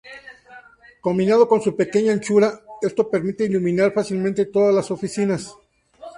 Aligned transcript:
Combinado 0.99 1.47
con 1.47 1.61
su 1.61 1.75
pequeña 1.75 2.11
anchura, 2.11 2.61
esto 2.81 3.07
permite 3.07 3.43
iluminar 3.45 3.91
fácilmente 3.93 4.47
todas 4.47 4.73
las 4.73 4.89
oficinas. 4.89 5.53